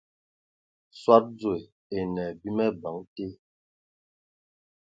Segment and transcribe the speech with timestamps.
[1.01, 3.25] Soad dzoe e enə abim abəŋ te.